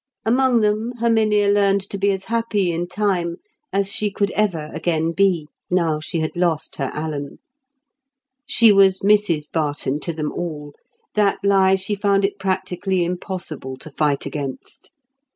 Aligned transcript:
Among 0.25 0.61
them 0.61 0.93
Herminia 0.99 1.47
learned 1.53 1.87
to 1.91 1.95
be 1.99 2.09
as 2.09 2.23
happy 2.23 2.71
in 2.71 2.87
time 2.87 3.35
as 3.71 3.91
she 3.93 4.09
could 4.09 4.31
ever 4.31 4.71
again 4.73 5.11
be, 5.11 5.47
now 5.69 5.99
she 5.99 6.21
had 6.21 6.35
lost 6.35 6.77
her 6.77 6.89
Alan. 6.91 7.37
She 8.47 8.71
was 8.73 9.01
Mrs 9.01 9.43
Barton 9.51 9.99
to 9.99 10.11
them 10.11 10.31
all; 10.31 10.73
that 11.13 11.37
lie 11.43 11.75
she 11.75 11.93
found 11.93 12.25
it 12.25 12.39
practically 12.39 13.03
impossible 13.05 13.77
to 13.77 13.91
fight 13.91 14.25
against. 14.25 14.89